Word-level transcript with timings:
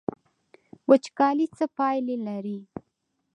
وچکالي 0.89 1.47
څه 1.57 1.65
پایلې 1.77 2.15
لري؟ 2.27 2.59